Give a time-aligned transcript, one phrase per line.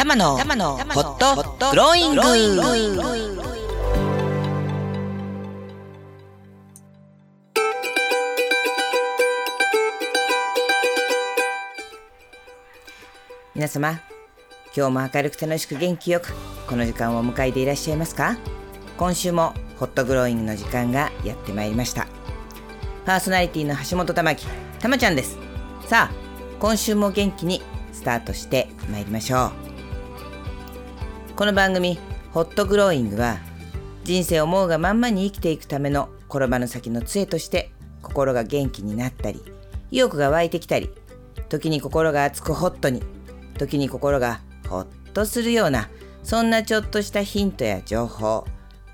[0.00, 1.36] 玉のホット。
[1.72, 2.22] グローイング
[13.54, 14.00] 皆様
[14.74, 16.32] 今日も明るく楽しく元気よく
[16.66, 18.38] この時間をお迎えでいらっしゃいますか？
[18.96, 22.06] 今週もホットグローイングの時間がやってまいりました。
[23.04, 24.46] パーソナリティの橋本玉木
[24.78, 25.36] たまちゃんです。
[25.84, 26.14] さあ
[26.58, 27.60] 今週も元気に
[27.92, 29.69] スタートしてまいりましょう
[31.40, 31.98] この番組
[32.32, 33.38] ホットグローイングは
[34.04, 37.70] 人生を思うがまんまに生きていくための転ばぬ先の杖として
[38.02, 39.42] 心が元気になったり
[39.90, 40.90] 意欲が湧いてきたり
[41.48, 43.02] 時に心が熱くホットに
[43.56, 45.88] 時に心がホッとするような
[46.22, 48.46] そんなちょっとしたヒントや情報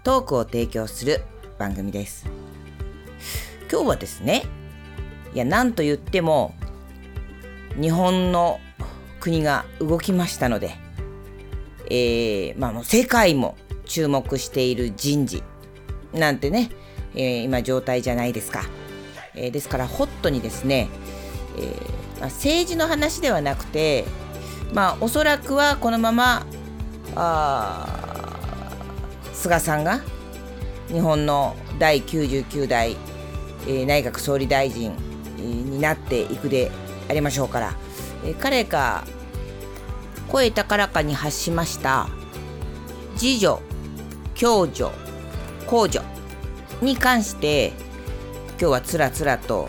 [0.04, 1.22] トークを提供する
[1.58, 2.30] 番組です。
[3.68, 4.44] 今日はですね
[5.34, 6.54] いや何と言っても
[7.74, 8.60] 日本の
[9.18, 10.85] 国が動きましたので、
[11.90, 15.42] えー、まあもう世界も注目している人事
[16.12, 16.70] なんてね、
[17.14, 18.64] えー、今状態じゃないですか、
[19.34, 20.88] えー、ですからホットにですね、
[21.56, 24.04] えーまあ、政治の話ではなくて
[24.72, 26.46] まあおそらくはこのまま
[27.14, 27.96] あ
[29.32, 30.00] 菅さんが
[30.88, 32.96] 日本の第99代、
[33.66, 34.94] えー、内閣総理大臣
[35.36, 36.70] になっていくで
[37.08, 37.74] ありましょうから、
[38.24, 39.04] えー、彼が
[40.28, 42.08] 声高らかに発しました
[43.16, 43.60] 次女
[44.38, 44.90] 共助
[45.66, 46.00] 公助
[46.82, 47.72] に関して
[48.58, 49.68] 今日はつらつらと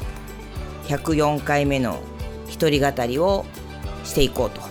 [0.85, 2.01] 104回目の
[2.47, 3.45] 一人語りを
[4.03, 4.61] していこうと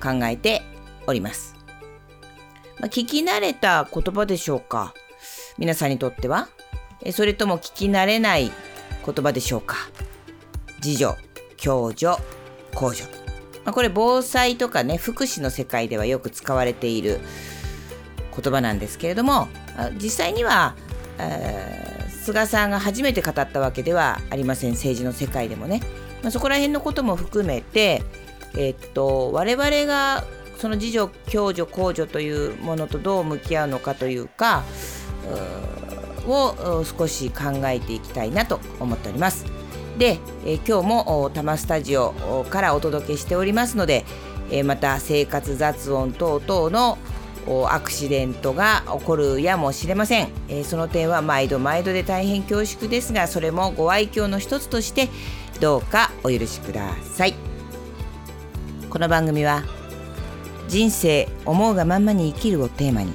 [0.00, 0.62] 考えて
[1.06, 1.56] おります。
[2.78, 4.94] まあ、聞き慣れた言葉でしょうか？
[5.56, 6.48] 皆さんにとっては？
[7.12, 8.52] それとも聞き慣れない
[9.04, 9.76] 言葉でしょうか？
[10.80, 11.16] 次女、
[11.60, 12.22] 共助、
[12.74, 13.27] 公助。
[13.68, 17.20] まあ、これ防災とかね、福祉の世界ではよく使われている
[18.34, 19.48] 言葉なんですけれども、
[20.02, 20.74] 実際には、
[21.18, 25.82] えー、菅さんが初めて語ったわけではありません、政治の世界でもね。
[26.22, 28.02] まあ、そこら辺のことも含めて、
[28.54, 30.24] えー、っと我々が
[30.56, 34.64] その自助共助公助というものとどう向き合うのかというか
[36.26, 39.57] を少し考えていきたいなと思っております。
[39.98, 42.14] で、えー、今日も多摩スタジオ
[42.48, 44.04] からお届けしておりますので、
[44.50, 46.98] えー、また生活雑音等々の
[47.70, 55.08] アクシデントが起こるやもしれません、えー、その点は毎度毎度で大変恐縮ですがそれもご愛嬌の一つとして
[55.60, 57.34] どうかお許しください。
[58.90, 59.64] この番組は
[60.68, 63.12] 人生思うがまんまに生きるをテーマに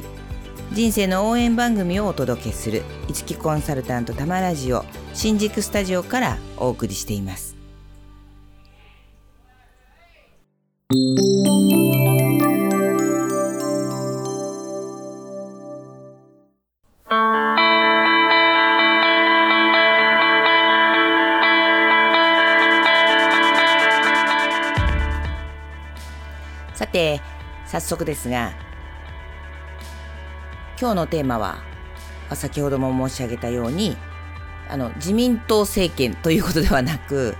[0.71, 4.85] 人生の応援番組をお届けする一木コンサルタント玉ラジオ
[5.15, 7.55] 新宿スタジオからお送りしています。
[26.73, 27.21] さて
[27.67, 28.51] 早速ですが
[30.79, 31.63] 今日のテーマは
[32.31, 33.95] 先ほども申し上げたように
[34.69, 37.35] あの自民党政権ということではなく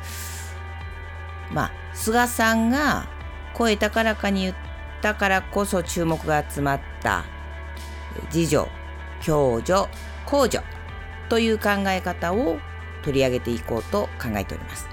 [1.51, 3.07] まあ菅さんが
[3.53, 4.55] 声高らかに言っ
[5.01, 7.25] たからこそ注目が集まった
[8.33, 8.69] 自助
[9.25, 9.89] 共助
[10.25, 10.59] 公助
[11.29, 12.57] という考え方を
[13.03, 14.87] 取り上げていこうと考えております。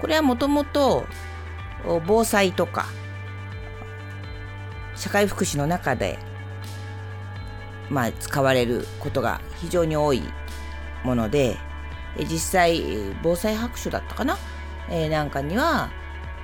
[0.00, 1.06] これはもともと
[2.06, 2.86] 防災とか
[4.94, 6.18] 社会福祉の中で、
[7.90, 10.22] まあ、使われることが非常に多い
[11.04, 11.56] もので
[12.18, 12.82] 実際
[13.22, 14.38] 防災白書だったかな、
[14.88, 15.90] えー、なんかには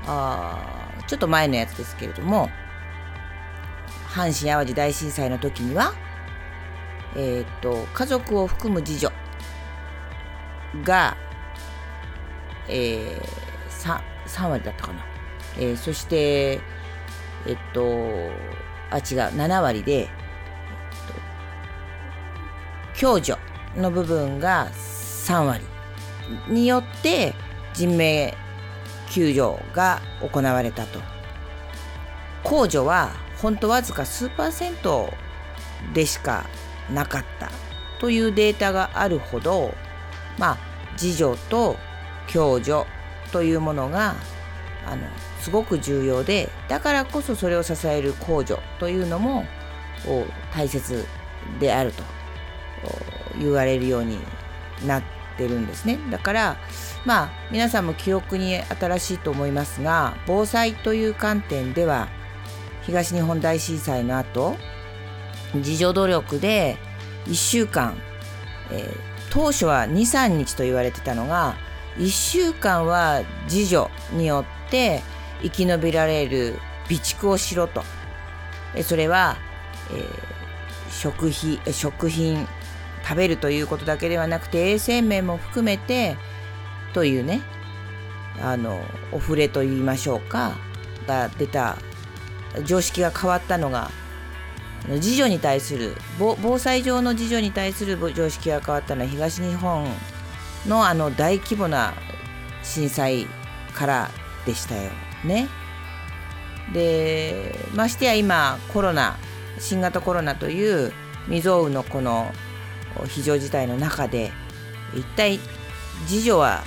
[0.07, 2.49] あちょっと前のやつですけれども
[4.09, 5.95] 阪神・淡路大震災の時には、
[7.15, 9.13] えーと、家族を含む次女
[10.83, 11.17] が、
[12.69, 13.21] えー、
[13.69, 15.05] 3, 3割だったかな、
[15.57, 16.61] えー、そして
[17.47, 17.83] えっと
[18.91, 19.03] あ違う
[19.37, 20.09] 7割で、えっ
[22.95, 24.69] と、共助の部分が
[25.27, 25.65] 3割。
[26.49, 27.35] によって
[27.75, 28.37] 人命
[29.09, 31.01] 救助が行われたと。
[32.45, 35.13] 控除は本当わずか数パーセント
[35.95, 36.45] でしか
[36.93, 37.51] なかった
[37.99, 39.75] というデータがあるほど
[40.39, 40.59] まあ
[40.93, 41.77] 自助と
[42.33, 42.85] 共助
[43.33, 44.15] というものが
[44.87, 45.03] あの
[45.41, 49.45] すごく重要でだからこそそれを支える控除というのも
[50.53, 51.05] 大切
[51.59, 52.20] であると。
[53.41, 54.19] 言われるように
[54.87, 55.03] なっ
[55.37, 55.99] てるんですね。
[56.11, 56.57] だから
[57.05, 62.09] まあ皆さんも記憶に新しいと思いますが防災という観点では
[62.83, 64.57] 東日本大震災の後
[65.55, 66.77] 自助努力で
[67.27, 67.97] 1週間、
[68.71, 68.97] えー、
[69.31, 71.57] 当初は23日と言われてたのが
[71.97, 75.03] 1週間は自助によって
[75.43, 77.83] 生き延びられる備蓄をしろと。
[78.85, 79.37] それは、
[79.91, 82.47] えー、食費食品
[83.03, 86.17] 食べるということだけではなくて衛生面も含めて
[86.93, 87.43] というね
[88.41, 88.81] あの
[89.13, 90.57] お触れと言いましょうか
[91.07, 91.77] が出た
[92.65, 93.91] 常識が変わったのが
[94.89, 99.87] 自助に対する防災上の自助に対する常識が変わったのは東日本
[100.67, 101.95] のあの大規模な
[102.63, 103.27] 震災
[103.75, 104.11] から
[104.47, 104.91] でしたよ
[105.25, 105.49] ね。
[106.73, 109.19] でましてや今コロナ
[109.59, 110.93] 新型コロナという
[111.25, 112.33] 未曾有のこの
[113.07, 114.33] 非常事態の中で
[114.95, 115.39] 一体
[116.03, 116.63] 自助は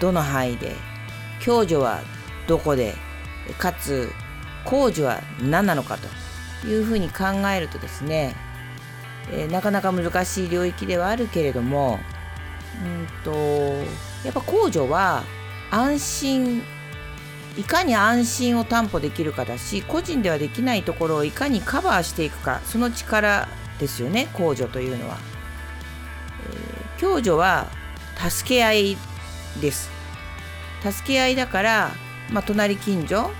[0.00, 0.74] どの範囲で
[1.44, 2.00] 共助は
[2.46, 2.94] どこで
[3.58, 4.10] かつ
[4.64, 5.98] 工事は何なのか
[6.62, 7.24] というふうに考
[7.54, 8.34] えるとですね、
[9.32, 11.98] え、なかなか難しい領域ではあるけれども
[12.82, 13.30] うんと
[14.24, 15.22] やっぱ控除は
[15.70, 16.62] 安心
[17.56, 23.48] いかに安心を担保できるかだし個人ではできないところをいかにカバーしていくかその力
[23.78, 25.18] ですよね控除というのは、
[27.00, 27.68] 共助は
[28.16, 28.96] 助け合い
[29.60, 29.90] です。
[30.82, 31.90] 助け合いだから、
[32.30, 33.30] まあ、隣近所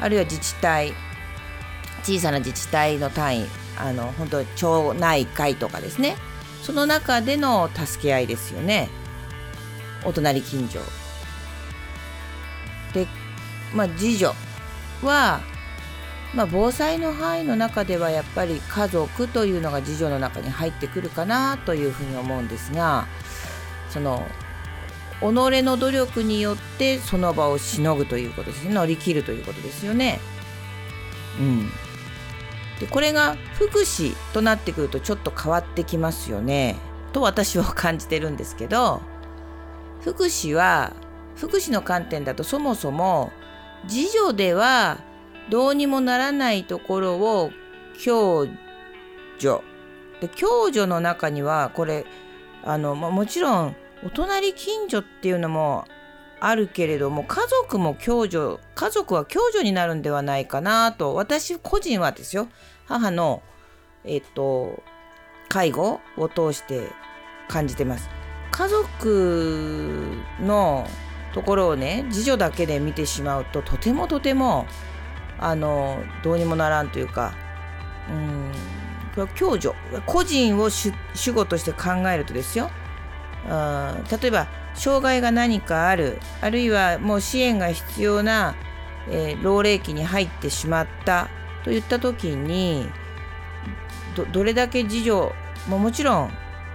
[0.00, 0.92] あるいは自治体
[2.02, 3.46] 小さな自治体の単位
[3.78, 6.16] あの本当町内会とかですね。
[6.62, 8.88] その中での助け合いですよね。
[10.04, 10.80] お隣近所。
[12.92, 13.06] で
[13.74, 14.34] まあ次女
[15.02, 15.40] は
[16.36, 23.06] まあ、防災の範囲の中ではやっぱり家族というのが次女の中に入ってくるかなというふうに思うんですが
[23.88, 24.22] その
[25.20, 25.24] 己
[25.62, 28.74] の努力によってその場をしのぐということですね。
[28.74, 30.20] 乗り切るということですよね。
[31.40, 31.70] うん、
[32.80, 36.76] でこれが福祉となってくるとちょっと変わってきますよね。
[37.14, 39.00] と私は感じてるんですけど
[40.02, 40.92] 福祉は
[41.34, 43.32] 福祉の観点だとそもそも
[43.84, 44.98] 自助では
[45.48, 47.52] どうにもならないところを
[48.04, 48.46] 共
[49.38, 49.60] 助。
[50.20, 52.06] で共助の中にはこれ
[52.64, 55.86] あのまあもちろんお隣近所っていうのも
[56.40, 62.48] あるけれども家族も共助家族は共助になるんではないかなと私個人はですよ
[62.86, 63.42] 母の
[64.04, 64.82] えっと
[65.48, 66.88] 介護を通して
[67.48, 68.08] 感じてます。
[68.50, 70.86] 家族の
[71.34, 74.66] ところをね自助だけで見てしまうととてもとても
[75.38, 77.34] あのどうにもならんというか
[78.10, 78.52] うん
[79.38, 79.74] 共助
[80.04, 80.92] 個人を主
[81.32, 82.70] 語として考えるとですよ。
[83.46, 88.54] 例えば障害が何かあるあるいはもう支援が必要な、
[89.08, 91.28] えー、老齢期に入ってしまった
[91.64, 92.88] といった時に
[94.32, 95.32] どれだけ自助
[95.68, 96.30] ももちろん、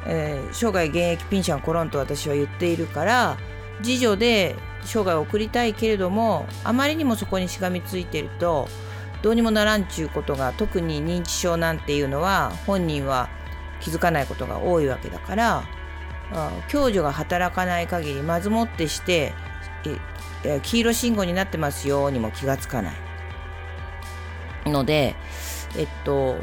[0.05, 3.37] えー、生涯現役ピンシャンコロンと私は言っているから
[3.83, 8.68] 自助で生涯を送りたいけれどもあまりにもそこにしがみついてると
[9.22, 13.30] どうにもならんちゅうことが特に認知症なんていうのは本人は
[13.80, 15.63] 気づかないことが多いわけだから
[16.72, 19.33] 共助が働かない限りまずもってして
[20.63, 22.95] 黄色信号になってますよにも気がつかない。
[24.69, 25.16] ので
[25.78, 26.38] えっと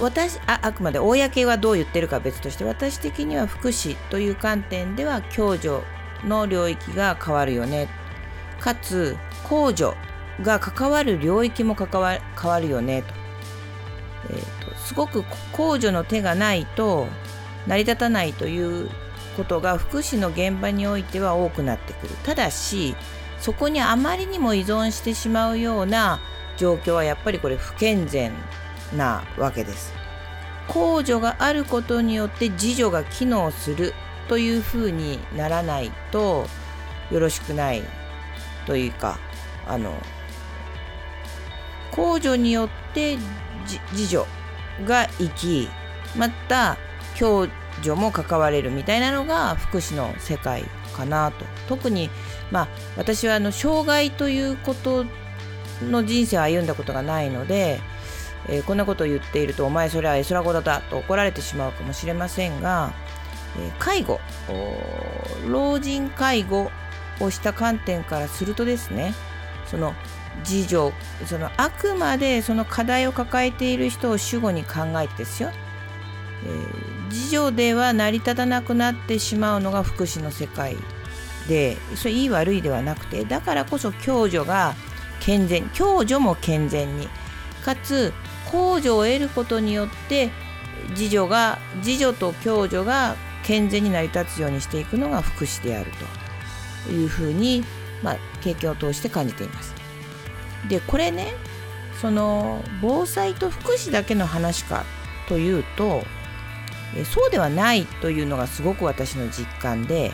[0.00, 5.80] 私ああくまで公はどう言ってるか別として私的には福祉という観点では共助
[6.24, 7.88] の領域が変わるよね。
[8.60, 9.92] かつ公助
[10.42, 13.14] が関わる領域も関わ変わるよねと,、
[14.30, 17.06] えーとすごく公助の手がないと
[17.66, 18.90] 成り立たないという
[19.36, 22.14] ことが福祉の現場においては多くなってくる。
[22.24, 22.94] ただし
[23.38, 26.20] そこにあまりにも依存してしまうような
[26.58, 28.32] 状況はやっぱりこれ不健全
[28.94, 29.94] なわけです。
[30.68, 33.94] 控除があることによって自助が機能する。
[34.30, 36.46] というふうにならないと
[37.10, 37.82] よろしくない
[38.64, 39.18] というか
[39.66, 39.92] あの
[41.90, 43.18] 控除によって
[43.90, 44.24] 自助
[44.86, 45.68] が生き
[46.16, 46.76] また
[47.18, 47.48] 共
[47.82, 50.62] 助も関われるみたいなのが福祉の世界
[50.94, 51.44] かなと。
[51.68, 52.08] 特に
[52.52, 55.06] まあ私はあの障害ということ
[55.82, 57.80] の人生を歩んだことがないので、
[58.48, 62.92] えー、こんなことを言っているとお前それは絵空事だと怒られてしまうかもしれませんが、
[63.78, 64.20] 介護
[65.48, 66.70] 老人介護
[67.20, 69.14] をした観点からするとですね
[69.66, 69.94] その
[70.38, 70.92] 自助
[71.26, 75.50] そのあくまでその課題を抱えている人を主語に考えてですよ。
[76.44, 80.76] えー、自助では成り立たなくなってしまうのが福祉の世界
[81.48, 84.74] でそれいい悪いではなくてだからこそ共助が
[85.20, 87.08] 健全共助も健全に
[87.62, 88.14] かつ
[88.50, 90.30] 公助を得ることによって
[90.90, 95.90] 自助が自助と共助が健全に成り立つようにしていくのが福祉である
[96.86, 97.64] というふうに、
[98.02, 99.74] まあ、経験を通して感じています。
[100.68, 101.32] でこれね
[102.00, 104.84] その防災と福祉だけの話か
[105.28, 106.02] というと
[107.04, 110.12] そうではないというのがすごく私の実感で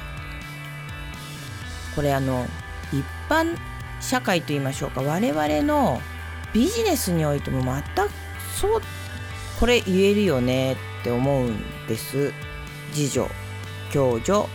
[1.94, 2.46] これあの
[2.92, 3.56] 一般
[4.00, 6.00] 社会といいましょうか我々の
[6.52, 8.10] ビジネスにおいても全く
[8.54, 8.82] そう
[9.58, 12.32] これ言えるよねって思うんです
[12.94, 13.28] 自助
[13.92, 14.48] 共助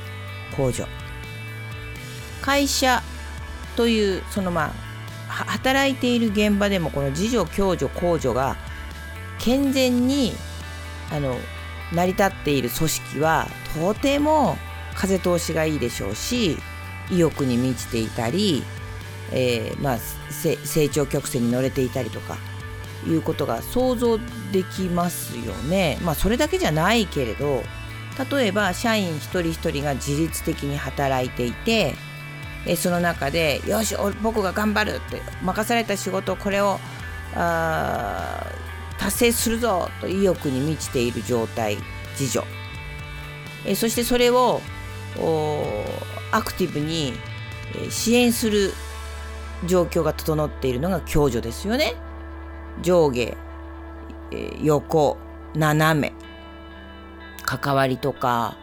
[0.55, 0.87] 公助
[2.41, 3.01] 会社
[3.75, 4.91] というそのまあ
[5.31, 8.57] 働いている現場でもこの自助共助公助が
[9.39, 10.33] 健全に
[11.11, 11.35] あの
[11.93, 14.57] 成り立っている組織はとても
[14.93, 16.57] 風通しがいいでしょうし
[17.09, 18.63] 意欲に満ちていたり、
[19.31, 22.37] えー、まあ、成長曲線に乗れていたりとか
[23.05, 24.17] いうことが想像
[24.51, 25.97] できますよね。
[26.03, 27.63] まあ、それだけじゃないけれど
[28.31, 31.95] 例えば社員一人一人が自律的に働いていて
[32.75, 36.79] その中で「よし僕が頑張る」って任された仕事これを
[37.35, 38.45] あ
[38.99, 41.77] 達成するぞと意欲に満ちている状態
[42.19, 42.45] 自助
[43.75, 44.61] そしてそれを
[46.31, 47.13] アクティブに
[47.89, 48.73] 支援する
[49.65, 51.95] 状況が整っているのが共助ですよね。
[52.81, 53.37] 上下、
[54.61, 55.17] 横、
[55.53, 56.13] 斜め、
[57.57, 58.55] 関わりとか、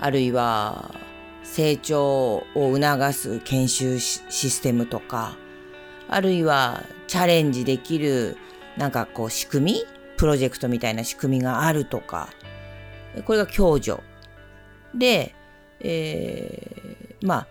[0.00, 0.94] あるいは
[1.42, 5.36] 成長を促す研修システムとか、
[6.08, 8.36] あるいはチャレンジできる
[8.76, 9.84] なんかこう仕組み
[10.18, 12.28] プロジェクトみたいな仕組みがあるとか、
[13.24, 14.02] これが共助。
[14.94, 15.34] で、
[15.80, 17.46] えー、まあ、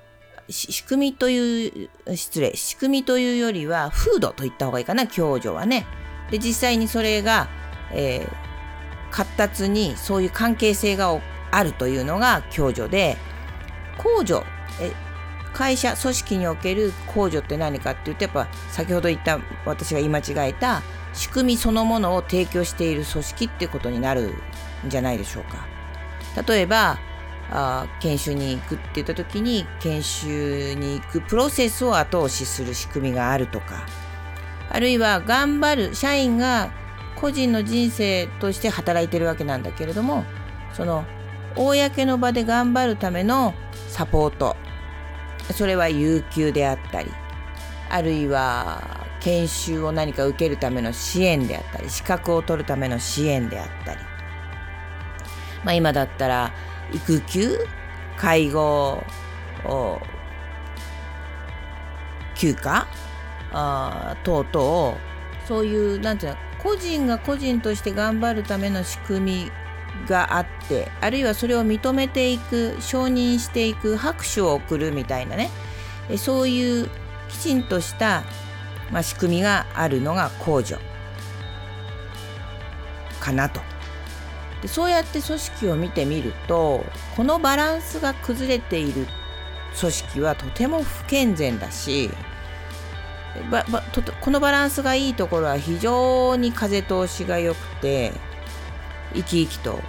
[0.49, 5.85] 仕組みという、失礼、仕組みというよりは、風土と言った方がいいかな、共助はね。
[6.31, 7.49] で、実際にそれが、
[7.91, 8.44] えー、
[9.15, 13.15] 活発にそういう関係性があるというのが共助で、
[13.97, 14.41] 公助、
[14.81, 14.91] え
[15.53, 20.81] 会社、組織における公助って何かっていうと、やっぱ先ほど言った私が言い間違えた
[21.13, 24.33] 仕組みそのものを提供している組織ってことになる
[24.85, 25.65] んじゃないでしょうか。
[26.45, 26.99] 例えば、
[27.51, 33.85] あ研修に行くって言った時に研修に行くプロセスを後押しする仕組みがあるとか
[34.67, 36.71] あるいは頑張る社員が
[37.15, 40.25] 個人の人生として働いてるわけなんだけれども
[40.73, 41.05] その
[41.55, 43.53] 公の場で頑張るための
[43.87, 44.55] サポート。
[45.53, 47.11] それは有給であったり
[47.89, 53.99] あるいは研修を何か受けるための支援であったり資格を取るための支援であったり。
[55.63, 56.51] まあ今だったら
[56.93, 57.59] 育休
[58.17, 59.03] 介護
[62.35, 62.87] 休暇
[63.51, 64.97] あ等々
[65.47, 69.51] そういうなんていうの個人が個人として頑張るための仕組み
[70.07, 75.51] があってあるいはそれを認めていく承認していく拍手を送るみたいなね
[76.17, 76.89] そういう
[77.29, 78.23] きちんとした、
[78.91, 80.79] まあ、仕組みがあるのが控除
[83.19, 83.61] かなと。
[84.63, 86.83] でそうやって組織を見てみると
[87.15, 89.05] このバランスが崩れている
[89.79, 92.09] 組織はとても不健全だし
[93.51, 98.13] ばばとこのバランスがいいところは非常に風通しが良くて
[99.13, 99.79] 生き生きと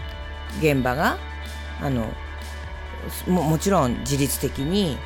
[0.59, 1.19] 現場が
[1.81, 2.13] あの
[3.27, 4.99] ももちろん自律的に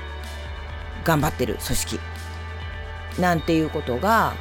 [1.05, 2.01] 頑張ってる組織
[3.19, 4.35] なんていうことが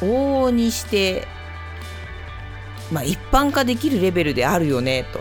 [0.00, 1.26] 往々にして
[2.90, 5.20] まあ、一般化できるレベルであるよねと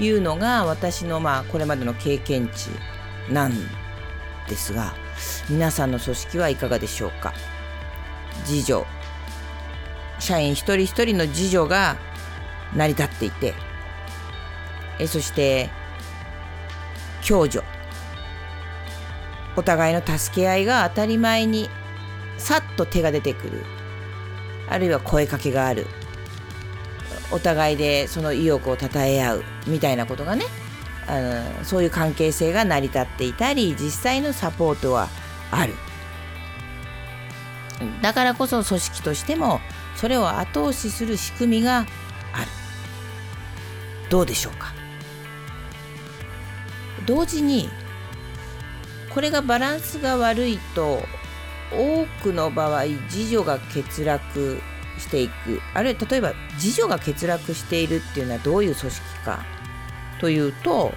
[0.00, 2.70] いうのが私のまあこれまでの経験値
[3.32, 3.52] なん
[4.48, 4.94] ですが
[5.48, 7.34] 皆さんの組織はいかがでしょうか？
[8.48, 8.84] 自助
[10.18, 11.96] 社員一人一人の自助が
[12.74, 13.54] 成り立っていて
[14.98, 15.70] えそして
[17.26, 17.64] 共助
[19.56, 21.68] お互いの助け合いが当たり前に
[22.38, 23.64] さっと手が出てくる。
[24.68, 25.86] あるいは声かけがある。
[27.30, 30.44] お互いでその意欲をたたえ合うみたいなことがね
[31.06, 35.08] あのそういう関係性が成り立っていたり実際のサポートは
[35.50, 35.74] ある。
[38.00, 39.60] だからこそ組織としても
[39.96, 41.86] それを後押しする仕組みがある。
[44.08, 44.72] どうでしょうか？
[47.06, 47.68] 同時に
[49.10, 51.02] これがバランスが悪いと
[51.72, 54.60] 多くの場合自助が欠落
[54.98, 55.60] していく。
[55.74, 59.44] あるいは例えば自助が欠落しているっていうのはどういう組織か。
[60.22, 60.94] というと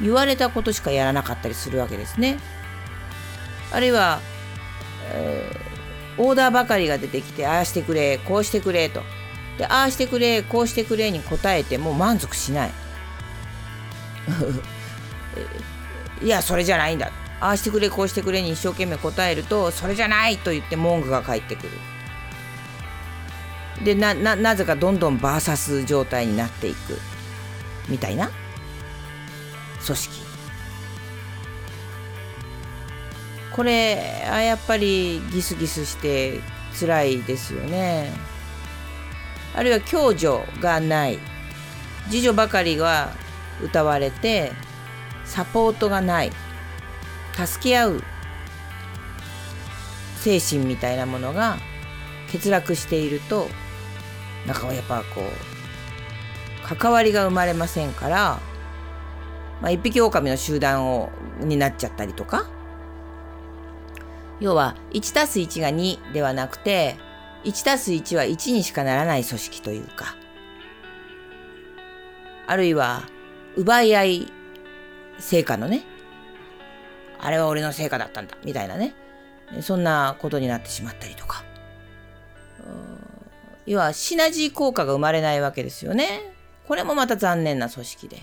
[0.00, 2.38] 言われたことしかやらなかったりするわけですね。
[3.70, 4.20] あるいは
[5.14, 9.02] えー、オーダーばかりが出てきてああしてくれこうしてくれと。
[9.58, 12.70] でああしてくれこうしてくれに答えても満足しない。
[16.26, 17.12] いやそれじゃないんだ。
[17.40, 21.70] ああしてくれこうしてくれに一生懸命答えるとそれじゃないと言って文句が返ってくる。
[23.84, 26.98] でななぜかどんどんバーサス状態になっていく。
[27.88, 28.30] みたいな。
[29.84, 30.22] 組織。
[33.54, 36.40] これはやっぱりギスギスして
[36.78, 38.12] 辛いですよね。
[39.54, 41.18] あるいは共助がない。
[42.06, 43.12] 自助ばかりが
[43.62, 44.52] 歌われて
[45.24, 46.32] サポートがない。
[47.34, 48.04] 助け合う。
[50.16, 51.58] 精神みたいなものが
[52.30, 53.48] 欠落していると
[54.46, 55.51] なんかやっぱこう
[56.62, 58.40] 関わりが生まれませんから、
[59.60, 62.48] まあ、一匹狼の集団をになっちゃったりとか。
[64.40, 66.96] 要は1たす1が2ではなくて
[67.44, 70.16] 1たす1は1にしかならない組織というか。
[72.46, 73.04] あるいは
[73.56, 74.32] 奪い合い
[75.18, 75.84] 成果のね。
[77.20, 78.36] あれは俺の成果だったんだ。
[78.44, 78.94] みたいなね。
[79.60, 81.44] そんなことになってしまったりとか。
[83.64, 86.31] 要はシナジー効果が生まれないわけですよね。
[86.72, 88.16] これもまた残念な組織で。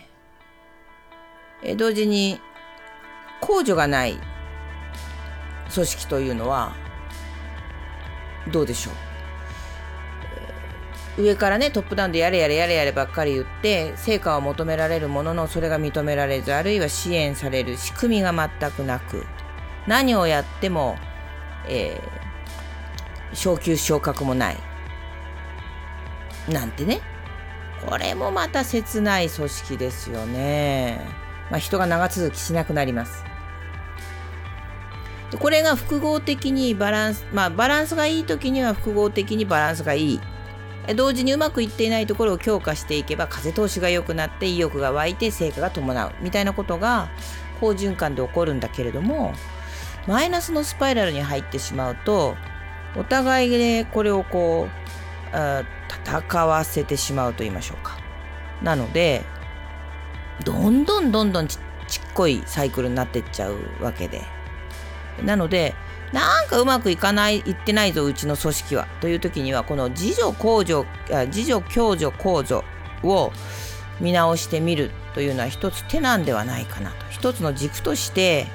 [1.61, 2.41] え同時に
[3.41, 4.17] 控除がない
[5.71, 6.73] 組織というのは
[8.51, 8.91] どうでしょ
[11.19, 11.21] う？
[11.25, 19.27] 上からねトップダウンでやれやれやれやればっかり言って成果を求められるもののそれが認められずあるいは支援される仕組みが全くなく
[19.85, 20.97] 何をやっても、
[21.67, 24.57] えー、昇級昇格もない。
[26.51, 26.99] なんてね。
[27.85, 30.99] これもまた切ない組織ですよね。
[31.49, 33.23] まあ、人が長続きしなくなります。
[35.37, 40.19] これが複合的にバランス、まあ、バランスがいい時には複合的にバランスがいい
[40.95, 47.11] 同時にうまくいっていないところを強化していけば風通しが良くなって意欲が湧いて成果が伴うみたいなことが
[47.59, 49.33] 好循環で起こるんだけれども
[50.07, 52.35] マイナスのスパイラルに入ってしまうと
[52.95, 54.78] お互いでこれをこう
[55.31, 57.97] 戦わせてしまうと言いましょうか
[58.61, 59.23] なので
[60.43, 64.21] どんどんどんどんちちっこいサイクルになってっちゃうわけで
[65.23, 65.73] なので
[66.11, 68.87] なんかうまくいかない、いってないぞ、うちの組織は。
[68.99, 70.85] という時には、この自助控除、
[71.27, 72.63] 自助共助控除
[73.03, 73.31] を
[73.99, 76.95] 見直してみるというのは一つ手なんではないかなと。
[77.11, 78.47] 一つの軸として、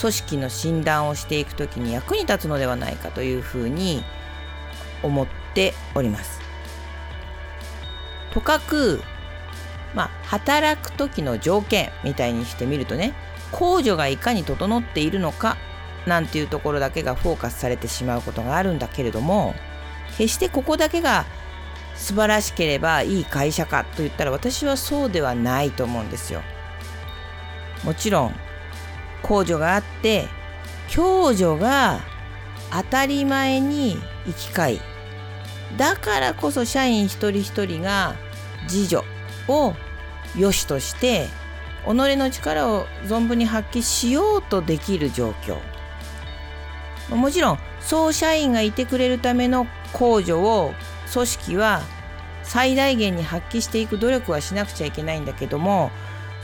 [0.00, 4.02] 組織の診断をしていく時に役に立つのではないかというふうに
[5.02, 6.40] 思っております。
[8.32, 9.02] とかく、
[9.94, 13.14] まあ、働く時の条件みたいにしてみるとね、
[13.52, 15.56] 控除がいかに整っているのか
[16.06, 19.54] なんていうところだけがフォーカスされてしまうことがあるんだけれども
[20.16, 21.26] 決してここだけが
[21.94, 26.42] 素晴らしければいい会社かと言ったら私はそうではないと思うんですよ。
[27.84, 28.34] もちろん
[29.22, 30.28] 控除があって
[30.94, 32.00] 共助が
[32.70, 34.80] 当たり前に生き交い
[35.76, 38.14] だからこそ社員一人一人が
[38.64, 39.04] 自助
[39.48, 39.74] を
[40.36, 41.28] 良しとして
[41.84, 45.58] 己の力を存分に発揮しようとできる状況。
[47.16, 50.72] もちろん総社員がいてくれるための控除を
[51.12, 51.82] 組織は
[52.42, 55.90] 最大限に発揮していく努力はしなくちゃいけないんだけども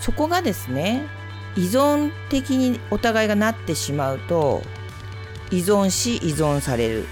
[0.01, 1.07] そこがですね
[1.57, 4.63] 依存的にお互いがなってしまうと
[5.51, 7.07] 依存し依存される。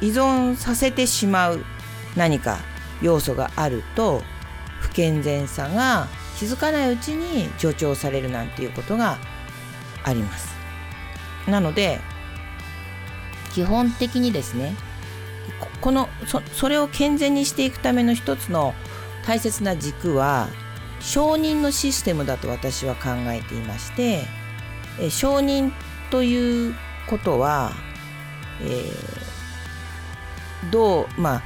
[0.00, 1.64] 依存させてしまう
[2.16, 2.58] 何か
[3.02, 4.22] 要素があると
[4.80, 6.08] 不健全さが
[6.38, 9.18] 気づかないうちに助長されるなんていうことが
[10.04, 10.54] あります。
[11.46, 12.00] なので
[13.52, 14.76] 基本的にですね
[15.80, 18.74] このそそれを健全にしていくための一つの
[19.26, 20.48] 大切な軸は
[21.00, 24.22] 承認のシステムだと私は考えていまして
[25.00, 25.72] え承認
[26.10, 26.74] という
[27.08, 27.72] ことは、
[28.60, 29.17] えー、
[30.70, 31.42] どうま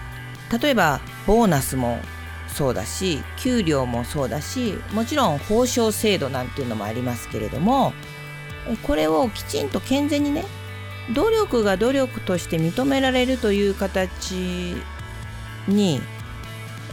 [0.51, 2.01] あ例えばボーナスも
[2.49, 7.93] そうだし給料もそうだしもちろん報奨制度なんていうのもありますけれども
[8.83, 10.45] これをきちんと健全にね
[11.15, 14.77] 努力が努力として認められるという形
[15.67, 16.01] に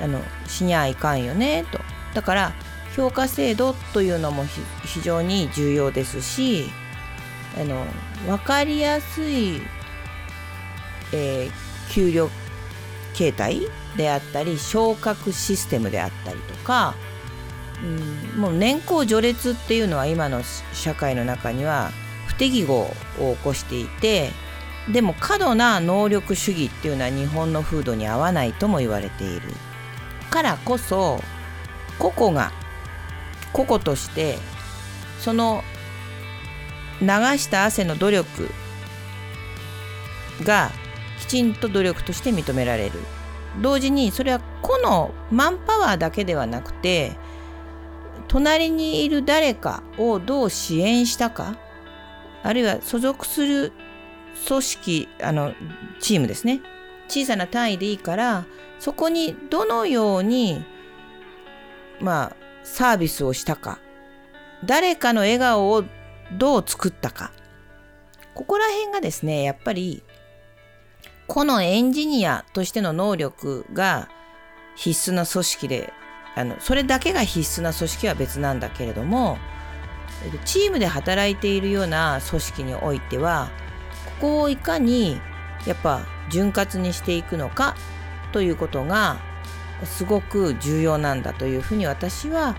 [0.02, 1.80] あのしにゃいかんよねと。
[2.14, 2.54] だから
[2.96, 4.46] 評価制度というのも
[4.84, 6.70] 非常に重要ですし
[7.60, 7.86] あの
[8.26, 9.62] 分かりやすい、
[11.14, 12.30] えー、給料
[13.14, 13.62] 形態
[13.98, 16.96] であったり昇格システムであったりとか、
[17.84, 20.42] うん、もう年功序列っていうのは今の
[20.74, 21.92] 社会の中には
[22.28, 24.32] 不適合を起こしていて
[24.92, 29.42] でも過度な能力主義っていうのは日本の風土に合わないとも言われている。
[30.30, 31.22] からこそ
[31.98, 32.52] 個々が
[33.52, 34.38] 個々として
[35.20, 35.64] その
[37.02, 38.50] 流した汗の努力
[40.44, 40.72] が
[41.20, 43.00] きちんと努力として認められる。
[43.62, 47.18] 同時にそれは個のマンパワーだけではなくて
[48.28, 51.58] 隣にいる誰かをどう支援したか
[52.44, 53.74] あるいは所属する
[54.48, 55.54] 組織あの
[56.00, 56.62] チームですね。
[57.08, 58.46] 小さな単位でいいから
[58.78, 60.64] そこにどのように
[62.00, 63.80] まあサービスをしたか
[64.64, 65.84] 誰かの笑顔を
[66.32, 67.32] どう作ったか。
[68.36, 70.04] ここら辺がですねやっぱり
[71.30, 74.10] このエンジニアとしての能力が
[74.76, 75.94] 必須な組織で
[76.36, 79.38] あのそれだけが必須な組織は別なんだけれども
[80.44, 83.52] チームで働いているような組織においては
[84.06, 85.22] ここをいかに
[85.68, 87.76] やっぱ潤滑にしていくのか
[88.32, 89.18] ということが
[89.84, 92.56] すごく重要なんだというふうに私は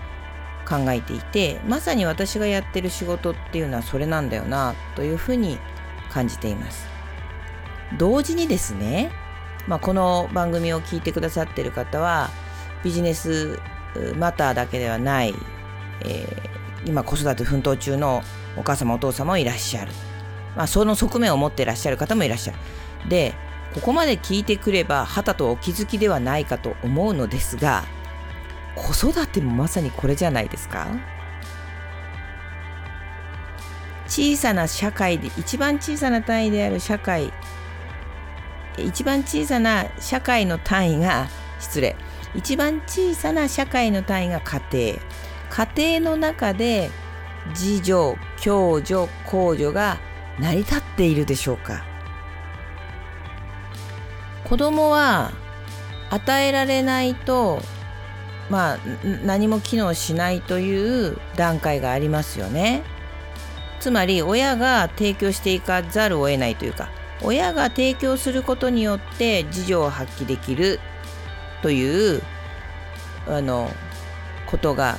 [0.65, 5.59] 考えていてまさに私がやってる仕事っていうのはそれなんだよなというふうに
[6.09, 6.90] 感じています。
[7.97, 9.11] 同時にですね、
[9.67, 12.29] まあ、この番組を聞いてくださってる方は
[12.83, 13.59] ビジネス
[14.17, 15.35] マターだけではない、
[16.01, 18.23] えー、今子育て奮闘中の
[18.57, 19.91] お母様お父様もいらっしゃる、
[20.55, 22.59] まあ、その側面を持っていらっしゃる方もいらっしゃる。
[23.09, 23.33] で
[23.73, 27.85] ここまで聞いてくればはたとお気づきではないかと思うのですが
[28.75, 30.87] 子育てもまさにこれじゃないですか。
[34.07, 37.31] 小さな社会で一番小さな単位である社会
[38.77, 41.27] 一番小さな社会の単位が
[41.59, 41.95] 失礼。
[42.33, 45.67] 一番小さな社会の単位が家庭。
[45.75, 46.89] 家庭の中で
[47.49, 49.99] 自助共助公助が
[50.39, 51.83] 成り立っているでしょうか。
[54.45, 55.31] 子供は
[56.09, 57.61] 与えられないと
[58.49, 58.77] まあ
[59.25, 62.83] 何も機能しないという段階がありますよね。
[63.79, 66.89] つまり親が提供していかざるを得ないというか
[67.23, 70.79] 親が提供することによって自助を発揮できる
[71.61, 72.21] という
[73.27, 73.69] あの
[74.47, 74.97] ことが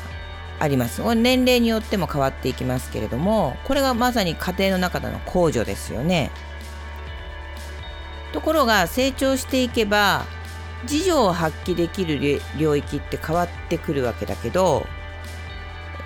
[0.58, 1.02] あります。
[1.14, 6.30] 年齢によっても変わっていきますけれどもこれがまさに家庭の中での控除ですよね。
[8.32, 10.24] ところが成長していけば
[10.84, 14.86] 自助を発揮できる領域って変わってくるわけだけど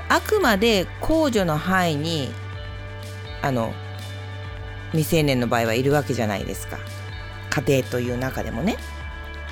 [0.09, 2.33] あくまで控除の範囲に
[3.43, 3.73] あの
[4.93, 6.79] 未成年の場合はいるわけじゃないですか。
[7.51, 8.77] 家庭という中でもね。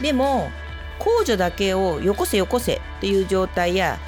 [0.01, 0.51] でも
[0.99, 3.99] 控除だけをよこせよこせっていう状態や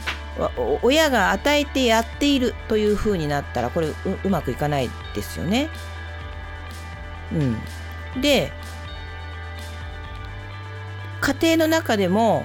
[0.83, 3.89] 親が与えてやっているというふうになったらこれ
[4.25, 5.71] うまくいかないですよね。
[7.33, 8.53] うん、で
[11.21, 12.45] 家庭の中でも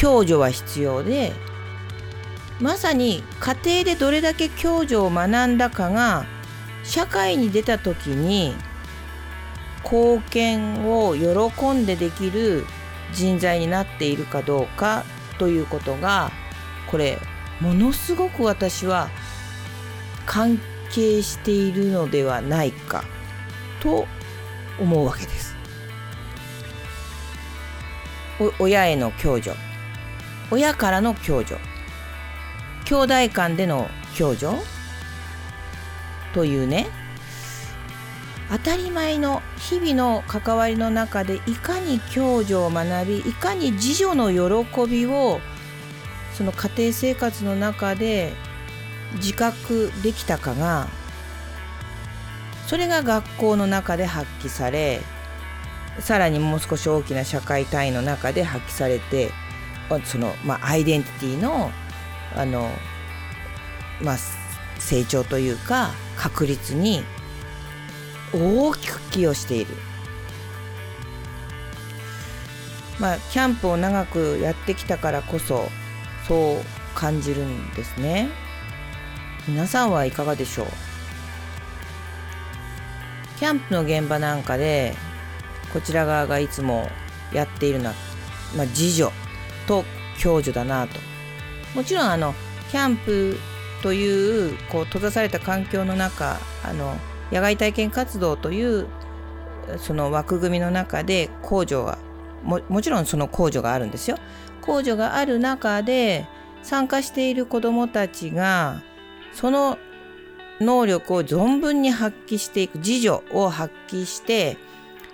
[0.00, 1.32] 共助は必要で
[2.60, 6.24] まさに家庭でどれだけ共助を学んだかが
[6.86, 8.54] 社会に出た時に
[9.82, 12.64] 貢献を喜んでできる
[13.12, 15.04] 人材になっているかどうか
[15.38, 16.30] ということが
[16.90, 17.18] これ
[17.60, 19.08] ものすごく私は
[20.24, 20.58] 関
[20.92, 23.04] 係しているのではないか
[23.80, 24.06] と
[24.78, 25.56] 思うわけです。
[28.58, 29.56] 親への共助。
[30.50, 31.58] 親からの共助。
[32.84, 34.75] 兄弟間での共助。
[36.36, 36.86] というね。
[38.48, 45.40] 当たり前の日々の関わりの中でいかに共助を学びいかに自助の喜びを
[46.32, 48.34] その家庭生活の中で
[49.14, 50.86] 自覚できたかが
[52.68, 55.00] それが学校の中で発揮され
[55.98, 59.32] さらにもう少し大きな社会単位の中で発揮されて
[60.04, 61.72] その、まあ、アイデンティティの
[62.36, 62.70] あの、
[64.00, 64.16] まあ、
[64.78, 67.04] 成長というか確率に
[68.32, 69.74] 大きく寄与している。
[72.98, 75.68] まあ、キャンプを長くやってきたからこそ
[76.26, 78.28] そう感じるんですね。
[79.46, 80.66] 皆さんはいかがでしょう？
[83.38, 84.94] キャンプの現場なんかで
[85.74, 86.90] こちら側がいつも
[87.34, 87.94] やっているのは、
[88.56, 89.12] まあ、自助
[89.66, 89.84] と
[90.22, 90.98] 共助だなと
[91.74, 92.34] もちろんあの
[92.70, 93.38] キャンプ
[93.86, 96.96] というこう閉ざされた環境の中あの
[97.30, 98.88] 野外体験活動という
[99.78, 101.96] その枠組みの中で控除は
[102.42, 104.18] ももちろんその控除があるんですよ。
[104.60, 106.26] 控除がある中で
[106.64, 108.82] 参加している子どもたちが
[109.32, 109.78] その
[110.60, 114.56] 能力を存分に発揮していく自助を発揮して、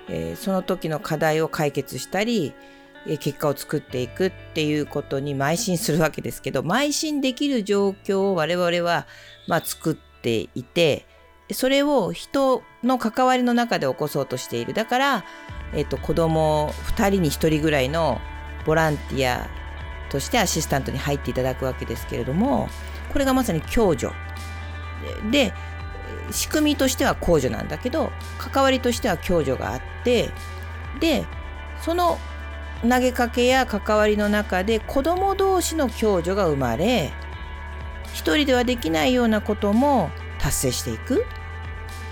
[0.09, 2.55] えー、その時の課題を解決したり、
[3.07, 9.07] 結果を作っていくっていうことに邁進するわけですけど邁進できる状況を我々は、
[9.49, 11.07] まあ、作っていて
[11.51, 14.75] それを人の関わりの中で起こそうとしている。
[14.75, 15.25] だから、
[15.75, 18.21] えーと、子供2人に1人ぐらいの
[18.65, 19.49] ボランティア
[20.11, 22.69] としてアシスタントに入っていただくわけですけれども
[23.13, 24.13] これがまさに共助。
[25.31, 25.53] で
[26.31, 30.31] 仕組みとしては公助なんだけど関わりとしては共助があって
[31.01, 31.25] で
[31.81, 32.19] その
[32.83, 37.13] 投げかけや関わりの中で子ども同士の共助が生まれ
[38.13, 41.25] 一人ではできないようなことも達成していく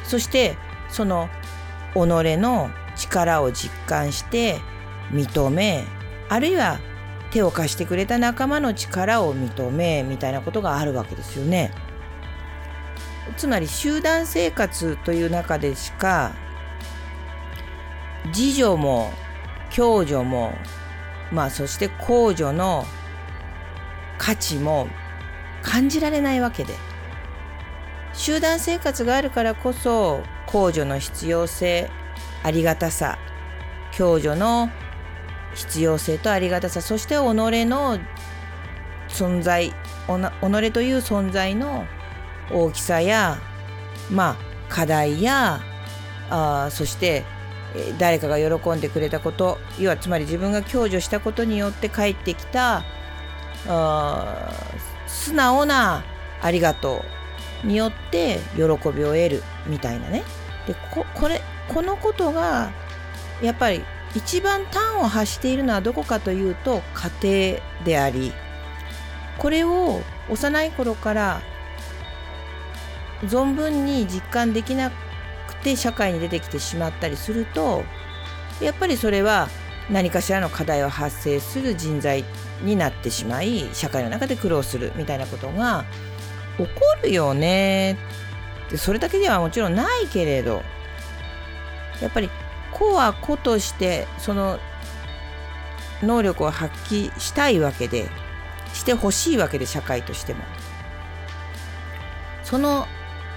[0.04, 0.56] そして
[0.88, 1.28] その
[1.94, 4.61] 己の力を実感して
[5.11, 5.85] 認め
[6.28, 6.78] あるいは
[7.30, 11.72] 手を貸してくれた仲間の力を認めみたいなことがあるわけですよね。
[13.37, 16.33] つまり集団生活という中でしか
[18.26, 19.12] 自助も
[19.74, 20.54] 共助も
[21.33, 22.85] まあそして公助の
[24.18, 24.88] 価値も
[25.62, 26.74] 感じられないわけで。
[28.12, 31.90] 集団生活があるからこそ公助の必要性
[32.42, 33.18] ありがたさ
[33.96, 34.70] 共助の
[35.54, 37.98] 必要性とありがたさそして己の
[39.09, 41.87] 存在己という存在の
[42.52, 43.38] 大きさや
[44.11, 44.37] まあ
[44.68, 45.61] 課題や
[46.30, 47.24] あそして
[47.98, 52.83] 誰かが喜んでくれたこと要はつまり自分が享受したことによって返ってきた
[55.06, 56.04] 素直な
[56.42, 57.04] ありがと
[57.64, 58.66] うによって喜び
[59.04, 60.22] を得るみたいなね。
[60.66, 62.72] でここれこのことが
[63.42, 66.83] やっぱり一番端を発しているのはどこかというと
[67.22, 68.33] 家庭であり。
[69.38, 71.40] これを幼い頃から
[73.24, 74.94] 存分に実感できなく
[75.62, 77.85] て社会に出てきてしまったりすると
[78.61, 79.49] やっぱりそれは
[79.90, 82.25] 何かしらの課題を発生する人材
[82.62, 85.85] になってしまい社会の中で苦労するみたいなことが
[86.59, 86.70] 起こ
[87.03, 87.99] るよね。
[88.70, 90.62] でそれだけではもちろんないけれど
[92.01, 92.31] やっぱり
[92.73, 94.61] 子は子としてその
[96.03, 98.09] 能力を発揮したいわけで
[98.73, 100.44] してほしいわけで社会としても。
[102.44, 102.88] その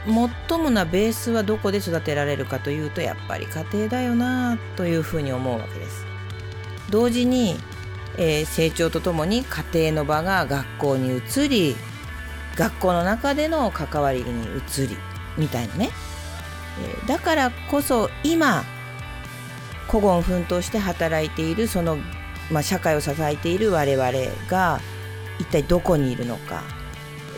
[0.05, 6.05] 最もなベースはどこで育てられるかというとやっぱり家庭だよなというふうに思うわけです。
[6.89, 7.55] 同時に、
[8.17, 11.75] えー、成長とともに家庭の場が学校に移り
[12.55, 14.97] 学校の中での関わりに移り
[15.37, 15.89] みたいなね、
[16.83, 18.63] えー、だからこそ今
[19.87, 21.97] 孤言奮闘して働いているその、
[22.51, 24.11] まあ、社会を支えている我々
[24.49, 24.79] が
[25.39, 26.61] 一体どこにいるのか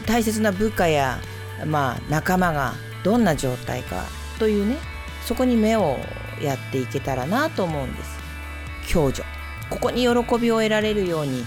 [0.06, 1.20] 大切な部下や
[1.66, 4.04] まあ、仲間がどんな状態か
[4.40, 4.78] というね
[5.24, 5.98] そこに目を
[6.42, 8.20] やっていけたらなと思うんです。
[8.92, 9.26] 共助。
[9.70, 11.44] ここに喜びを得られるように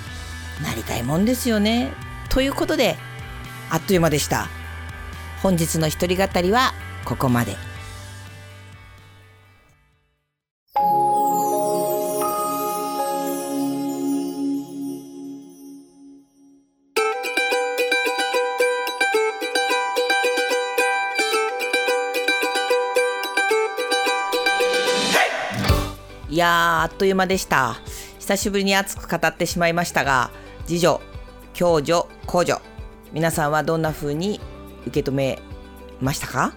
[0.63, 1.93] なりたいもんですよね。
[2.31, 2.97] ということで
[3.71, 4.49] あっという間でした。
[5.43, 6.73] 本日の一人語りは
[7.05, 7.68] ここまで。
[26.83, 27.77] あっという間でした。
[28.19, 30.31] 久しぶりに熱く語ってしまいましたが
[30.67, 31.01] 次女
[31.59, 32.61] 共助公助
[33.13, 34.39] 皆さんはどんな風に
[34.87, 35.39] 受け止め
[36.01, 36.53] ましたか？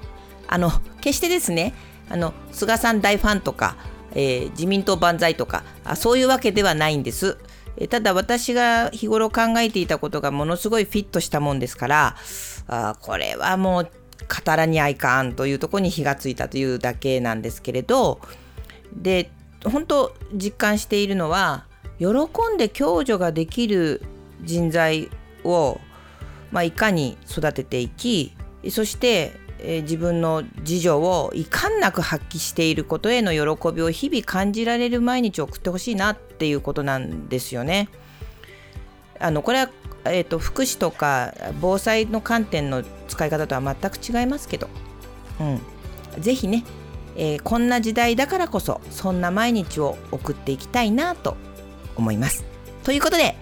[0.48, 1.74] あの決してですね
[2.10, 3.78] あの菅さん大ファンとか、
[4.12, 7.38] えー、自民党万歳とかあそういうわけではないんです。
[7.78, 12.16] えただ私が日頃考えていたことがものすごいフィットしたもんですから
[12.68, 18.20] あこれはもう語らにあいかんというとこに火がついたというだけなんですけれど。
[18.94, 19.32] で
[19.65, 21.65] 本当実感しているのは
[22.00, 22.08] 喜
[22.54, 24.02] んで共助ができる
[24.43, 25.10] 人材
[25.43, 25.80] を、
[26.52, 28.34] まあ、いかに育てていき
[28.69, 37.89] そして、えー、自分の自助をいかんなく発揮していることへの喜びを日々感じられる毎日を送ってほしいなっていうことなんですよね。
[39.19, 39.69] あのこれは、
[40.06, 44.67] えーと、福祉とか防災の観点の使い方とは全く違いますけど、
[45.39, 45.43] う
[46.17, 46.63] ん、ぜひね
[47.15, 51.36] えー、こんな時代だからこそそんな毎日を送っていきたいなと
[51.95, 52.45] 思います。
[52.84, 53.36] ということで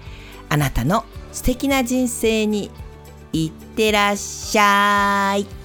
[0.50, 2.72] あなたの素敵な人生に
[3.32, 5.59] いってらっしゃい。